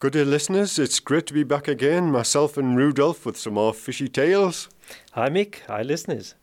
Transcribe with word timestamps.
Good 0.00 0.14
day, 0.14 0.24
listeners. 0.24 0.78
It's 0.78 0.98
great 0.98 1.26
to 1.26 1.34
be 1.34 1.42
back 1.42 1.68
again, 1.68 2.10
myself 2.10 2.56
and 2.56 2.74
Rudolph, 2.74 3.26
with 3.26 3.36
some 3.36 3.52
more 3.52 3.74
fishy 3.74 4.08
tales. 4.08 4.70
Hi, 5.12 5.28
Mick. 5.28 5.56
Hi, 5.66 5.82
listeners. 5.82 6.34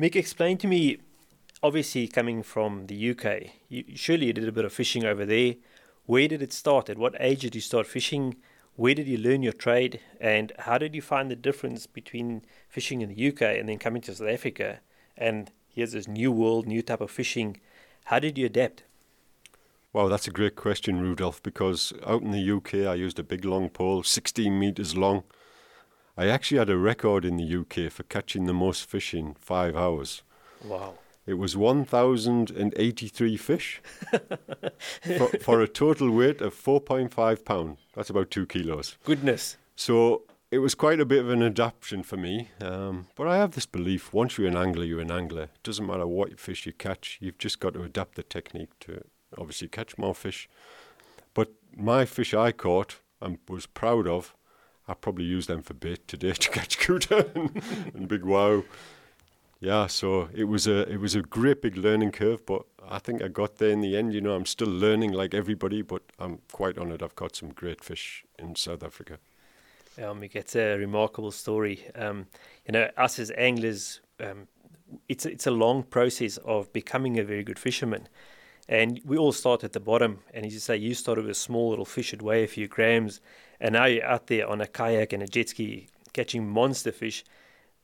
Mick, 0.00 0.14
explain 0.14 0.58
to 0.58 0.68
me, 0.68 0.98
obviously 1.60 2.06
coming 2.06 2.44
from 2.44 2.86
the 2.86 3.10
UK, 3.10 3.50
you, 3.68 3.82
surely 3.96 4.26
you 4.26 4.32
did 4.32 4.46
a 4.46 4.52
bit 4.52 4.64
of 4.64 4.72
fishing 4.72 5.04
over 5.04 5.26
there. 5.26 5.56
Where 6.06 6.28
did 6.28 6.40
it 6.40 6.52
start? 6.52 6.88
At 6.88 6.98
what 6.98 7.16
age 7.18 7.40
did 7.40 7.56
you 7.56 7.60
start 7.60 7.88
fishing? 7.88 8.36
Where 8.76 8.94
did 8.94 9.08
you 9.08 9.18
learn 9.18 9.42
your 9.42 9.54
trade? 9.54 9.98
And 10.20 10.52
how 10.60 10.78
did 10.78 10.94
you 10.94 11.02
find 11.02 11.32
the 11.32 11.34
difference 11.34 11.88
between 11.88 12.42
fishing 12.68 13.00
in 13.00 13.12
the 13.12 13.28
UK 13.28 13.42
and 13.58 13.68
then 13.68 13.80
coming 13.80 14.02
to 14.02 14.14
South 14.14 14.28
Africa? 14.28 14.78
And 15.16 15.50
here's 15.68 15.94
this 15.94 16.06
new 16.06 16.30
world, 16.30 16.68
new 16.68 16.82
type 16.82 17.00
of 17.00 17.10
fishing. 17.10 17.58
How 18.04 18.20
did 18.20 18.38
you 18.38 18.46
adapt? 18.46 18.84
Wow, 19.92 20.08
that's 20.08 20.28
a 20.28 20.32
great 20.32 20.54
question, 20.54 21.00
Rudolph, 21.00 21.42
because 21.42 21.94
out 22.06 22.20
in 22.20 22.30
the 22.30 22.52
UK 22.56 22.86
I 22.86 22.94
used 22.94 23.18
a 23.18 23.22
big 23.22 23.44
long 23.44 23.70
pole, 23.70 24.02
16 24.02 24.58
metres 24.58 24.96
long. 24.96 25.24
I 26.16 26.26
actually 26.26 26.58
had 26.58 26.68
a 26.68 26.76
record 26.76 27.24
in 27.24 27.36
the 27.38 27.56
UK 27.56 27.90
for 27.90 28.02
catching 28.02 28.44
the 28.44 28.52
most 28.52 28.84
fish 28.84 29.14
in 29.14 29.34
five 29.40 29.76
hours. 29.76 30.22
Wow. 30.62 30.94
It 31.26 31.34
was 31.34 31.56
1,083 31.56 33.36
fish 33.36 33.80
for, 35.02 35.28
for, 35.40 35.62
a 35.62 35.68
total 35.68 36.10
weight 36.10 36.40
of 36.40 36.54
4.5 36.54 37.44
pounds. 37.44 37.78
That's 37.94 38.10
about 38.10 38.30
two 38.30 38.46
kilos. 38.46 38.98
Goodness. 39.04 39.56
So 39.76 40.22
it 40.50 40.58
was 40.58 40.74
quite 40.74 41.00
a 41.00 41.06
bit 41.06 41.20
of 41.20 41.30
an 41.30 41.42
adaptation 41.42 42.02
for 42.02 42.16
me. 42.16 42.50
Um, 42.60 43.06
but 43.14 43.26
I 43.26 43.36
have 43.36 43.52
this 43.52 43.66
belief 43.66 44.12
once 44.12 44.36
you're 44.36 44.48
an 44.48 44.56
angler, 44.56 44.84
you're 44.84 45.00
an 45.00 45.12
angler. 45.12 45.44
It 45.44 45.62
doesn't 45.62 45.86
matter 45.86 46.06
what 46.06 46.38
fish 46.38 46.66
you 46.66 46.72
catch, 46.72 47.18
you've 47.20 47.38
just 47.38 47.60
got 47.60 47.74
to 47.74 47.82
adapt 47.82 48.16
the 48.16 48.22
technique 48.22 48.78
to 48.80 48.92
it 48.92 49.10
obviously 49.36 49.68
catch 49.68 49.98
more 49.98 50.14
fish. 50.14 50.48
But 51.34 51.52
my 51.76 52.04
fish 52.04 52.34
I 52.34 52.52
caught 52.52 53.00
and 53.20 53.38
was 53.48 53.66
proud 53.66 54.06
of, 54.06 54.34
I 54.86 54.94
probably 54.94 55.24
used 55.24 55.48
them 55.48 55.62
for 55.62 55.74
bait 55.74 56.08
today 56.08 56.32
to 56.32 56.50
catch 56.50 56.78
cutter 56.78 57.30
and, 57.34 57.62
and 57.94 58.08
big 58.08 58.24
wow. 58.24 58.62
Yeah, 59.60 59.88
so 59.88 60.28
it 60.32 60.44
was 60.44 60.68
a 60.68 60.88
it 60.88 61.00
was 61.00 61.16
a 61.16 61.22
great 61.22 61.62
big 61.62 61.76
learning 61.76 62.12
curve, 62.12 62.46
but 62.46 62.62
I 62.88 63.00
think 63.00 63.22
I 63.22 63.28
got 63.28 63.56
there 63.56 63.70
in 63.70 63.80
the 63.80 63.96
end. 63.96 64.14
You 64.14 64.20
know, 64.20 64.34
I'm 64.34 64.46
still 64.46 64.68
learning 64.68 65.12
like 65.12 65.34
everybody, 65.34 65.82
but 65.82 66.02
I'm 66.18 66.38
quite 66.52 66.78
honoured. 66.78 67.02
I've 67.02 67.16
caught 67.16 67.34
some 67.34 67.48
great 67.48 67.82
fish 67.82 68.24
in 68.38 68.54
South 68.54 68.84
Africa. 68.84 69.18
Um, 70.00 70.20
we 70.20 70.28
get 70.28 70.54
a 70.54 70.76
remarkable 70.76 71.32
story. 71.32 71.84
Um, 71.96 72.26
you 72.66 72.72
know, 72.72 72.88
us 72.96 73.18
as 73.18 73.32
anglers, 73.36 74.00
um, 74.20 74.46
it's 75.08 75.26
it's 75.26 75.46
a 75.48 75.50
long 75.50 75.82
process 75.82 76.36
of 76.38 76.72
becoming 76.72 77.18
a 77.18 77.24
very 77.24 77.42
good 77.42 77.58
fisherman. 77.58 78.08
And 78.68 79.00
we 79.04 79.16
all 79.16 79.32
start 79.32 79.64
at 79.64 79.72
the 79.72 79.80
bottom. 79.80 80.20
And 80.34 80.44
as 80.44 80.52
you 80.52 80.60
say, 80.60 80.76
you 80.76 80.94
started 80.94 81.22
with 81.22 81.30
a 81.30 81.34
small 81.34 81.70
little 81.70 81.86
fish 81.86 82.10
that 82.10 82.20
weigh 82.20 82.44
a 82.44 82.48
few 82.48 82.68
grams, 82.68 83.20
and 83.60 83.72
now 83.72 83.86
you're 83.86 84.04
out 84.04 84.26
there 84.26 84.46
on 84.46 84.60
a 84.60 84.66
kayak 84.66 85.12
and 85.12 85.22
a 85.22 85.26
jet 85.26 85.48
ski 85.48 85.88
catching 86.12 86.48
monster 86.48 86.92
fish. 86.92 87.24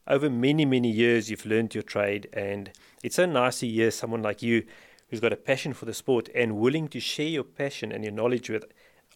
Over 0.07 0.29
many, 0.29 0.67
many 0.67 0.91
years, 0.91 1.31
you've 1.31 1.47
learned 1.47 1.75
your 1.75 1.83
trade, 1.83 2.29
and 2.35 2.71
it's 3.03 3.17
so 3.17 3.25
nice 3.25 3.61
to 3.61 3.67
hear 3.67 3.91
someone 3.91 4.23
like 4.23 4.43
you 4.43 4.65
who's 5.09 5.21
got 5.21 5.33
a 5.33 5.37
passion 5.37 5.73
for 5.73 5.87
the 5.87 5.95
sport 5.95 6.29
and 6.35 6.57
willing 6.57 6.89
to 6.89 7.01
share 7.01 7.29
your 7.29 7.45
passion 7.45 7.91
and 7.91 8.05
your 8.05 8.13
knowledge 8.13 8.51
with 8.51 8.65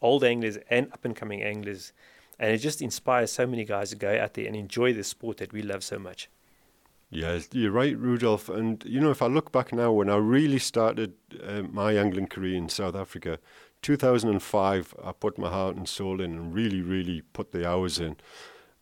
old 0.01 0.25
anglers 0.25 0.57
and 0.71 0.91
up 0.93 1.05
and 1.05 1.17
coming 1.17 1.43
anglers. 1.43 1.93
And 2.39 2.53
it 2.53 2.59
just 2.59 2.81
inspires 2.81 3.33
so 3.33 3.47
many 3.47 3.65
guys 3.65 3.91
to 3.91 3.97
go 3.97 4.17
out 4.19 4.35
there 4.35 4.47
and 4.47 4.57
enjoy 4.57 4.93
the 4.93 5.05
sport 5.05 5.39
that 5.39 5.53
we 5.53 5.61
love 5.61 5.83
so 5.83 5.99
much. 5.99 6.29
Yeah, 7.11 7.41
you're 7.53 7.73
right, 7.73 7.97
Rudolph. 7.98 8.48
And, 8.48 8.84
you 8.84 9.01
know, 9.01 9.11
if 9.11 9.23
I 9.23 9.27
look 9.27 9.51
back 9.51 9.73
now, 9.73 9.92
when 9.92 10.11
I 10.11 10.17
really 10.17 10.59
started 10.59 11.15
uh, 11.42 11.62
my 11.62 11.95
angling 11.97 12.27
career 12.27 12.56
in 12.56 12.69
South 12.69 12.95
Africa, 12.95 13.39
2005, 13.81 14.95
I 15.03 15.12
put 15.12 15.39
my 15.39 15.48
heart 15.48 15.77
and 15.77 15.89
soul 15.89 16.20
in 16.20 16.33
and 16.34 16.55
really, 16.55 16.83
really 16.83 17.23
put 17.33 17.53
the 17.53 17.67
hours 17.67 17.98
in. 17.98 18.17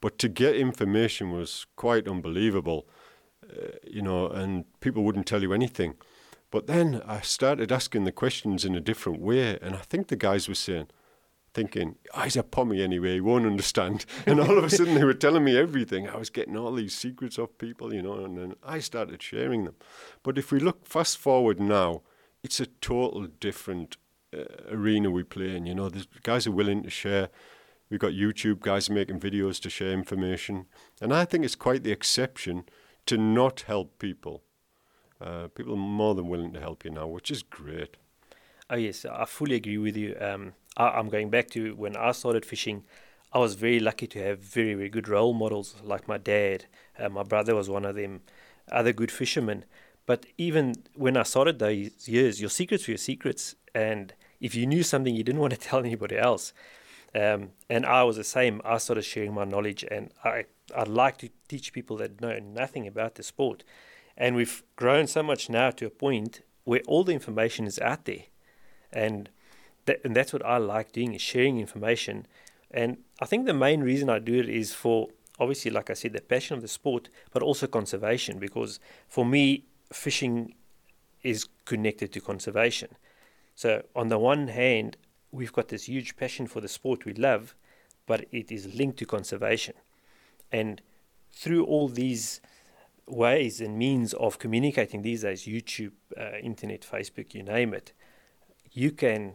But 0.00 0.18
to 0.18 0.28
get 0.28 0.56
information 0.56 1.30
was 1.30 1.66
quite 1.76 2.08
unbelievable, 2.08 2.88
uh, 3.48 3.76
you 3.84 4.02
know, 4.02 4.26
and 4.28 4.64
people 4.80 5.04
wouldn't 5.04 5.26
tell 5.26 5.42
you 5.42 5.52
anything. 5.52 5.94
But 6.50 6.66
then 6.66 7.02
I 7.06 7.20
started 7.20 7.70
asking 7.70 8.04
the 8.04 8.12
questions 8.12 8.64
in 8.64 8.74
a 8.74 8.80
different 8.80 9.20
way, 9.20 9.56
and 9.62 9.76
I 9.76 9.80
think 9.80 10.08
the 10.08 10.16
guys 10.16 10.48
were 10.48 10.54
saying, 10.54 10.88
thinking, 11.56 11.96
oh, 12.14 12.20
he's 12.20 12.36
a 12.36 12.42
pommy 12.42 12.82
anyway, 12.82 13.14
he 13.14 13.20
won't 13.20 13.46
understand. 13.46 14.04
And 14.26 14.38
all 14.38 14.58
of 14.58 14.64
a 14.64 14.68
sudden 14.68 14.94
they 14.94 15.04
were 15.04 15.14
telling 15.14 15.42
me 15.42 15.56
everything. 15.56 16.06
I 16.06 16.16
was 16.16 16.28
getting 16.28 16.54
all 16.54 16.74
these 16.74 16.94
secrets 16.94 17.38
of 17.38 17.56
people, 17.56 17.94
you 17.94 18.02
know, 18.02 18.22
and 18.24 18.36
then 18.36 18.54
I 18.62 18.78
started 18.80 19.22
sharing 19.22 19.64
them. 19.64 19.74
But 20.22 20.36
if 20.36 20.52
we 20.52 20.60
look 20.60 20.86
fast 20.86 21.16
forward 21.16 21.58
now, 21.58 22.02
it's 22.42 22.60
a 22.60 22.66
total 22.66 23.26
different 23.40 23.96
uh, 24.36 24.44
arena 24.70 25.10
we 25.10 25.22
play 25.22 25.56
in. 25.56 25.64
You 25.64 25.74
know, 25.74 25.88
the 25.88 26.06
guys 26.22 26.46
are 26.46 26.52
willing 26.52 26.82
to 26.82 26.90
share. 26.90 27.30
We've 27.88 28.00
got 28.00 28.12
YouTube 28.12 28.60
guys 28.60 28.90
making 28.90 29.20
videos 29.20 29.58
to 29.62 29.70
share 29.70 29.92
information. 29.92 30.66
And 31.00 31.14
I 31.14 31.24
think 31.24 31.42
it's 31.42 31.54
quite 31.54 31.84
the 31.84 31.92
exception 31.92 32.64
to 33.06 33.16
not 33.16 33.62
help 33.62 33.98
people. 33.98 34.42
Uh, 35.22 35.48
people 35.48 35.72
are 35.72 35.88
more 36.02 36.14
than 36.14 36.28
willing 36.28 36.52
to 36.52 36.60
help 36.60 36.84
you 36.84 36.90
now, 36.90 37.06
which 37.06 37.30
is 37.30 37.42
great. 37.42 37.96
Oh, 38.68 38.76
yes, 38.76 39.06
I 39.06 39.24
fully 39.24 39.54
agree 39.56 39.78
with 39.78 39.96
you. 39.96 40.14
Um, 40.20 40.52
I, 40.76 40.98
am 40.98 41.08
going 41.08 41.30
back 41.30 41.50
to 41.50 41.74
when 41.74 41.96
I 41.96 42.12
started 42.12 42.44
fishing. 42.44 42.84
I 43.32 43.38
was 43.38 43.54
very 43.54 43.80
lucky 43.80 44.06
to 44.08 44.22
have 44.22 44.38
very, 44.38 44.74
very 44.74 44.88
good 44.88 45.08
role 45.08 45.32
models 45.32 45.74
like 45.82 46.08
my 46.08 46.18
dad. 46.18 46.66
Uh, 46.98 47.08
my 47.08 47.22
brother 47.22 47.54
was 47.54 47.68
one 47.68 47.84
of 47.84 47.96
them, 47.96 48.22
other 48.70 48.92
good 48.92 49.10
fishermen. 49.10 49.64
But 50.06 50.26
even 50.38 50.74
when 50.94 51.16
I 51.16 51.24
started 51.24 51.58
those 51.58 52.08
years, 52.08 52.40
your 52.40 52.50
secrets 52.50 52.86
were 52.86 52.92
your 52.92 52.98
secrets. 52.98 53.56
And 53.74 54.14
if 54.40 54.54
you 54.54 54.66
knew 54.66 54.82
something, 54.82 55.14
you 55.14 55.24
didn't 55.24 55.40
want 55.44 55.52
to 55.52 55.58
tell 55.58 55.80
anybody 55.80 56.16
else. 56.16 56.52
Um, 57.14 57.50
and 57.70 57.86
I 57.86 58.02
was 58.04 58.16
the 58.16 58.24
same. 58.24 58.60
I 58.64 58.78
started 58.78 59.02
sharing 59.02 59.32
my 59.32 59.44
knowledge, 59.44 59.84
and 59.90 60.10
I 60.22 60.44
I 60.74 60.82
like 60.82 61.16
to 61.18 61.30
teach 61.48 61.72
people 61.72 61.96
that 61.98 62.20
know 62.20 62.38
nothing 62.38 62.86
about 62.86 63.14
the 63.14 63.22
sport. 63.22 63.64
And 64.16 64.36
we've 64.36 64.62
grown 64.76 65.06
so 65.06 65.22
much 65.22 65.48
now 65.48 65.70
to 65.70 65.86
a 65.86 65.90
point 65.90 66.40
where 66.64 66.82
all 66.86 67.04
the 67.04 67.12
information 67.12 67.66
is 67.66 67.78
out 67.78 68.04
there, 68.04 68.24
and 68.92 69.30
that, 69.86 70.00
and 70.04 70.14
that's 70.14 70.32
what 70.32 70.44
I 70.44 70.58
like 70.58 70.92
doing 70.92 71.14
is 71.14 71.22
sharing 71.22 71.58
information. 71.58 72.26
And 72.70 72.98
I 73.20 73.26
think 73.26 73.46
the 73.46 73.54
main 73.54 73.80
reason 73.80 74.10
I 74.10 74.18
do 74.18 74.34
it 74.34 74.48
is 74.48 74.74
for 74.74 75.08
obviously, 75.38 75.70
like 75.70 75.90
I 75.90 75.94
said, 75.94 76.12
the 76.12 76.20
passion 76.20 76.56
of 76.56 76.62
the 76.62 76.68
sport, 76.68 77.08
but 77.32 77.42
also 77.42 77.66
conservation. 77.66 78.38
Because 78.38 78.80
for 79.08 79.24
me, 79.24 79.64
fishing 79.92 80.54
is 81.22 81.46
connected 81.64 82.12
to 82.12 82.20
conservation. 82.20 82.96
So 83.54 83.82
on 83.94 84.08
the 84.08 84.18
one 84.18 84.48
hand, 84.48 84.96
we've 85.30 85.52
got 85.52 85.68
this 85.68 85.84
huge 85.84 86.16
passion 86.16 86.46
for 86.46 86.60
the 86.60 86.68
sport 86.68 87.04
we 87.04 87.14
love, 87.14 87.54
but 88.06 88.26
it 88.30 88.52
is 88.52 88.74
linked 88.74 88.98
to 88.98 89.06
conservation. 89.06 89.74
And 90.52 90.82
through 91.32 91.64
all 91.64 91.88
these 91.88 92.40
ways 93.06 93.60
and 93.60 93.78
means 93.78 94.14
of 94.14 94.38
communicating 94.38 95.02
these 95.02 95.22
days, 95.22 95.44
YouTube, 95.44 95.92
uh, 96.18 96.38
internet, 96.42 96.80
Facebook, 96.80 97.34
you 97.34 97.42
name 97.42 97.72
it, 97.74 97.92
you 98.72 98.90
can 98.90 99.34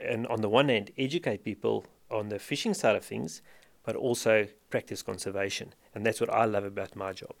and 0.00 0.26
on 0.26 0.40
the 0.40 0.48
one 0.48 0.68
hand, 0.68 0.90
educate 0.98 1.44
people 1.44 1.86
on 2.10 2.28
the 2.28 2.38
fishing 2.38 2.74
side 2.74 2.96
of 2.96 3.04
things, 3.04 3.42
but 3.84 3.96
also 3.96 4.46
practice 4.70 5.02
conservation. 5.02 5.74
And 5.94 6.04
that's 6.04 6.20
what 6.20 6.30
I 6.30 6.44
love 6.44 6.64
about 6.64 6.96
my 6.96 7.12
job. 7.12 7.34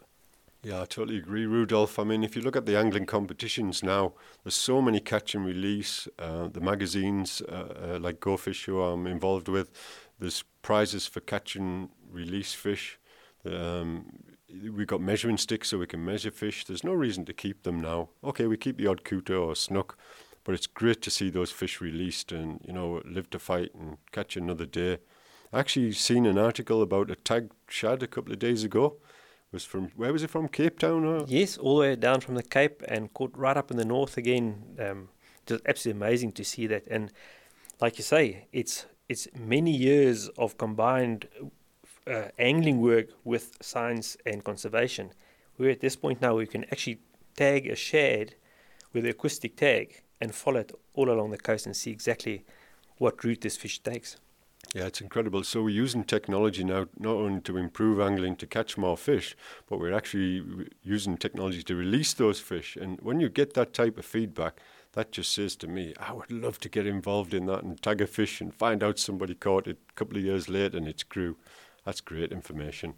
Yeah, 0.62 0.82
I 0.82 0.84
totally 0.86 1.18
agree, 1.18 1.46
Rudolph. 1.46 1.98
I 1.98 2.04
mean, 2.04 2.24
if 2.24 2.34
you 2.34 2.42
look 2.42 2.56
at 2.56 2.66
the 2.66 2.76
angling 2.76 3.06
competitions 3.06 3.82
now, 3.84 4.14
there's 4.42 4.56
so 4.56 4.82
many 4.82 4.98
catch 4.98 5.34
and 5.34 5.46
release. 5.46 6.08
Uh, 6.18 6.48
the 6.48 6.60
magazines 6.60 7.40
uh, 7.42 7.94
uh, 7.94 7.98
like 8.00 8.18
Go 8.18 8.36
Fish, 8.36 8.64
who 8.64 8.82
I'm 8.82 9.06
involved 9.06 9.48
with, 9.48 9.70
there's 10.18 10.42
prizes 10.62 11.06
for 11.06 11.20
catch 11.20 11.54
and 11.54 11.90
release 12.10 12.52
fish. 12.52 12.98
Um, 13.44 14.06
we've 14.48 14.86
got 14.86 15.00
measuring 15.00 15.36
sticks 15.36 15.68
so 15.68 15.78
we 15.78 15.86
can 15.86 16.04
measure 16.04 16.30
fish. 16.30 16.64
There's 16.64 16.82
no 16.84 16.92
reason 16.92 17.24
to 17.26 17.32
keep 17.32 17.62
them 17.62 17.80
now. 17.80 18.08
Okay, 18.24 18.46
we 18.46 18.56
keep 18.56 18.78
the 18.78 18.86
odd 18.86 19.04
cutter 19.04 19.36
or 19.36 19.54
snook, 19.54 19.96
but 20.46 20.54
it's 20.54 20.68
great 20.68 21.02
to 21.02 21.10
see 21.10 21.28
those 21.28 21.50
fish 21.50 21.80
released 21.80 22.30
and 22.30 22.60
you 22.64 22.72
know 22.72 23.02
live 23.04 23.28
to 23.30 23.38
fight 23.38 23.74
and 23.74 23.98
catch 24.12 24.36
another 24.36 24.64
day. 24.64 24.98
I 25.52 25.58
actually 25.58 25.90
seen 25.92 26.24
an 26.24 26.38
article 26.38 26.82
about 26.82 27.10
a 27.10 27.16
tag 27.16 27.50
shad 27.68 28.02
a 28.04 28.06
couple 28.06 28.32
of 28.32 28.38
days 28.38 28.62
ago. 28.62 28.96
It 29.50 29.52
was 29.52 29.64
from 29.64 29.90
where 29.96 30.12
was 30.12 30.22
it 30.22 30.30
from? 30.30 30.46
Cape 30.46 30.78
Town 30.78 31.04
or? 31.04 31.24
Yes, 31.26 31.58
all 31.58 31.76
the 31.76 31.80
way 31.80 31.96
down 31.96 32.20
from 32.20 32.36
the 32.36 32.44
Cape 32.44 32.82
and 32.86 33.12
caught 33.12 33.36
right 33.36 33.56
up 33.56 33.72
in 33.72 33.76
the 33.76 33.84
north 33.84 34.16
again. 34.16 34.76
Um, 34.78 35.08
just 35.46 35.62
absolutely 35.66 36.00
amazing 36.00 36.32
to 36.32 36.44
see 36.44 36.68
that. 36.68 36.86
And 36.86 37.12
like 37.80 37.98
you 37.98 38.04
say, 38.04 38.46
it's 38.52 38.86
it's 39.08 39.26
many 39.34 39.72
years 39.72 40.28
of 40.38 40.56
combined 40.58 41.26
uh, 42.06 42.28
angling 42.38 42.80
work 42.80 43.08
with 43.24 43.56
science 43.60 44.16
and 44.24 44.44
conservation. 44.44 45.10
We're 45.58 45.70
at 45.70 45.80
this 45.80 45.96
point 45.96 46.22
now 46.22 46.34
where 46.34 46.44
we 46.44 46.46
can 46.46 46.64
actually 46.66 47.00
tag 47.36 47.66
a 47.66 47.74
shad 47.74 48.36
with 48.92 49.04
an 49.04 49.10
acoustic 49.10 49.56
tag 49.56 50.02
and 50.20 50.34
follow 50.34 50.60
it 50.60 50.72
all 50.94 51.10
along 51.10 51.30
the 51.30 51.38
coast 51.38 51.66
and 51.66 51.76
see 51.76 51.90
exactly 51.90 52.44
what 52.98 53.22
route 53.24 53.42
this 53.42 53.56
fish 53.56 53.78
takes. 53.80 54.16
Yeah, 54.74 54.86
it's 54.86 55.00
incredible. 55.00 55.44
So 55.44 55.62
we're 55.62 55.70
using 55.70 56.04
technology 56.04 56.64
now 56.64 56.86
not 56.98 57.14
only 57.16 57.40
to 57.42 57.56
improve 57.56 58.00
angling 58.00 58.36
to 58.36 58.46
catch 58.46 58.76
more 58.76 58.96
fish, 58.96 59.36
but 59.68 59.78
we're 59.78 59.92
actually 59.92 60.68
using 60.82 61.16
technology 61.16 61.62
to 61.62 61.76
release 61.76 62.14
those 62.14 62.40
fish. 62.40 62.76
And 62.76 62.98
when 63.00 63.20
you 63.20 63.28
get 63.28 63.54
that 63.54 63.72
type 63.72 63.96
of 63.96 64.04
feedback, 64.04 64.60
that 64.92 65.12
just 65.12 65.32
says 65.32 65.56
to 65.56 65.68
me, 65.68 65.94
I 66.00 66.12
would 66.12 66.30
love 66.30 66.58
to 66.60 66.68
get 66.68 66.86
involved 66.86 67.34
in 67.34 67.46
that 67.46 67.62
and 67.62 67.80
tag 67.80 68.00
a 68.00 68.06
fish 68.06 68.40
and 68.40 68.52
find 68.52 68.82
out 68.82 68.98
somebody 68.98 69.34
caught 69.34 69.66
it 69.66 69.78
a 69.90 69.92
couple 69.92 70.16
of 70.16 70.24
years 70.24 70.48
later 70.48 70.78
and 70.78 70.88
it's 70.88 71.02
grew. 71.02 71.36
That's 71.84 72.00
great 72.00 72.32
information. 72.32 72.94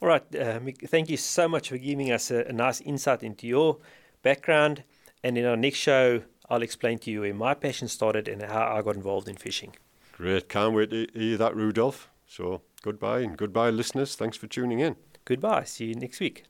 All 0.00 0.08
right, 0.08 0.36
uh, 0.36 0.60
thank 0.86 1.10
you 1.10 1.16
so 1.16 1.48
much 1.48 1.70
for 1.70 1.78
giving 1.78 2.12
us 2.12 2.30
a, 2.30 2.44
a 2.44 2.52
nice 2.52 2.80
insight 2.82 3.24
into 3.24 3.48
your 3.48 3.78
background. 4.22 4.84
And 5.22 5.36
in 5.36 5.44
our 5.44 5.56
next 5.56 5.78
show, 5.78 6.22
I'll 6.48 6.62
explain 6.62 6.98
to 7.00 7.10
you 7.10 7.22
where 7.22 7.34
my 7.34 7.54
passion 7.54 7.88
started 7.88 8.28
and 8.28 8.42
how 8.42 8.76
I 8.76 8.82
got 8.82 8.96
involved 8.96 9.28
in 9.28 9.36
fishing. 9.36 9.74
Great. 10.12 10.48
Can't 10.48 10.74
wait 10.74 10.90
to 10.90 11.06
hear 11.14 11.36
that, 11.36 11.54
Rudolph. 11.54 12.08
So 12.26 12.62
goodbye 12.82 13.20
and 13.20 13.36
goodbye, 13.36 13.70
listeners. 13.70 14.14
Thanks 14.14 14.36
for 14.36 14.46
tuning 14.46 14.80
in. 14.80 14.96
Goodbye. 15.24 15.64
See 15.64 15.86
you 15.86 15.94
next 15.94 16.20
week. 16.20 16.44